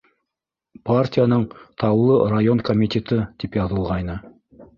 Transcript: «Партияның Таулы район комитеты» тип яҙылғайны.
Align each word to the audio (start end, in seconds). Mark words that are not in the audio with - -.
«Партияның 0.89 1.43
Таулы 1.83 2.15
район 2.33 2.65
комитеты» 2.71 3.19
тип 3.45 3.61
яҙылғайны. 3.61 4.19